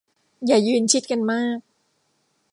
[0.45, 1.57] อย่ายืนชิดกันมาก